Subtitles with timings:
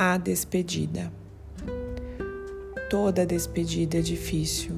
[0.00, 1.12] A despedida.
[2.88, 4.76] Toda despedida é difícil,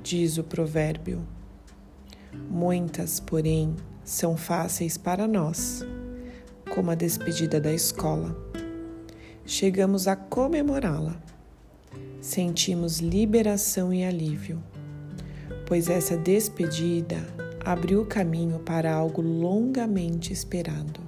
[0.00, 1.26] diz o provérbio.
[2.48, 3.74] Muitas, porém,
[4.04, 5.84] são fáceis para nós,
[6.72, 8.38] como a despedida da escola.
[9.44, 11.20] Chegamos a comemorá-la.
[12.20, 14.62] Sentimos liberação e alívio,
[15.66, 17.26] pois essa despedida
[17.64, 21.07] abriu o caminho para algo longamente esperado.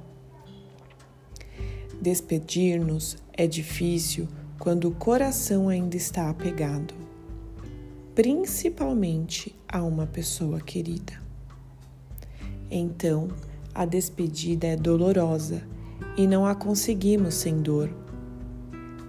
[2.00, 4.26] Despedir-nos é difícil
[4.58, 6.94] quando o coração ainda está apegado,
[8.14, 11.12] principalmente a uma pessoa querida.
[12.70, 13.28] Então,
[13.74, 15.62] a despedida é dolorosa
[16.16, 17.90] e não a conseguimos sem dor.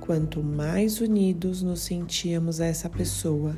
[0.01, 3.55] Quanto mais unidos nos sentíamos a essa pessoa,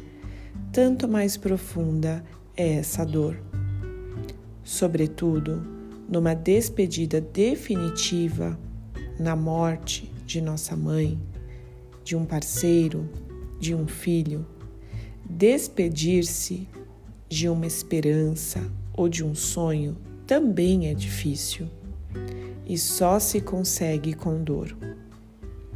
[0.72, 2.24] tanto mais profunda
[2.55, 3.41] é essa dor.
[4.63, 5.66] Sobretudo,
[6.07, 8.57] numa despedida definitiva,
[9.24, 11.18] na morte de nossa mãe,
[12.04, 13.10] de um parceiro,
[13.57, 14.46] de um filho,
[15.24, 16.68] despedir-se
[17.29, 18.60] de uma esperança
[18.94, 19.96] ou de um sonho
[20.27, 21.70] também é difícil
[22.68, 24.76] e só se consegue com dor.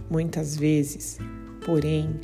[0.09, 1.17] Muitas vezes,
[1.65, 2.19] porém,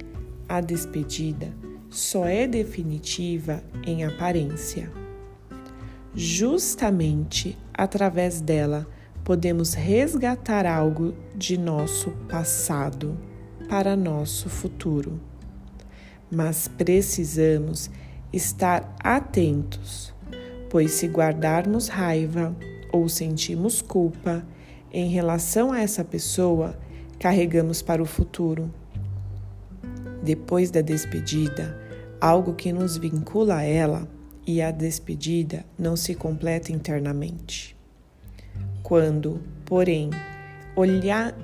[0.50, 1.54] a despedida
[1.90, 4.92] só é definitiva em aparência.
[6.14, 8.86] Justamente através dela
[9.24, 13.18] podemos resgatar algo de nosso passado
[13.70, 15.20] para nosso futuro.
[16.30, 17.90] Mas precisamos
[18.32, 20.14] estar atentos,
[20.70, 22.56] pois se guardarmos raiva
[22.92, 24.46] ou sentimos culpa
[24.92, 26.78] em relação a essa pessoa,
[27.20, 28.72] carregamos para o futuro.
[30.22, 31.78] Depois da despedida,
[32.20, 34.08] algo que nos vincula a ela
[34.46, 37.76] e a despedida não se completa internamente.
[38.84, 40.10] Quando, porém,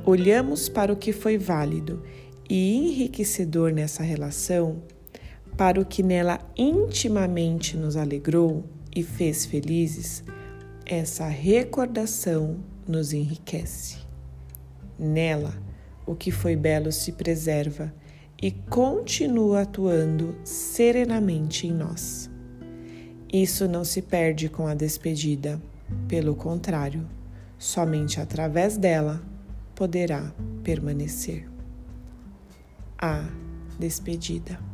[0.05, 2.03] olhamos para o que foi válido
[2.49, 4.83] e enriquecedor nessa relação,
[5.55, 10.21] para o que nela intimamente nos alegrou e fez felizes,
[10.85, 13.99] essa recordação nos enriquece.
[14.97, 15.53] Nela,
[16.05, 17.93] o que foi belo se preserva
[18.41, 22.29] e continua atuando serenamente em nós.
[23.31, 25.61] Isso não se perde com a despedida,
[26.07, 27.07] pelo contrário
[27.59, 29.21] somente através dela
[29.75, 30.33] poderá
[30.63, 31.47] permanecer.
[32.97, 33.23] A
[33.77, 34.68] despedida.